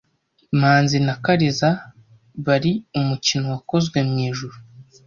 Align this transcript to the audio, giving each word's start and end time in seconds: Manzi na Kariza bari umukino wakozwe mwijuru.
Manzi 0.59 0.97
na 1.05 1.15
Kariza 1.23 1.69
bari 2.45 2.71
umukino 2.99 3.45
wakozwe 3.53 3.97
mwijuru. 4.09 4.55